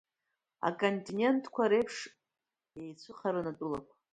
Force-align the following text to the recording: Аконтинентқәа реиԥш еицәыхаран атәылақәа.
Аконтинентқәа 0.67 1.63
реиԥш 1.71 1.97
еицәыхаран 2.81 3.47
атәылақәа. 3.51 3.93